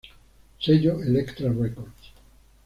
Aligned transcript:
Sello: 0.57 0.99
Elektra 1.03 1.53
Records 1.53 2.09